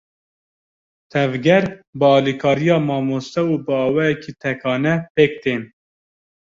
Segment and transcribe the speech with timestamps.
[1.11, 1.65] Tevger
[1.99, 5.61] bi alîkariya mamoste û bi awayekî tekane, pêk tên.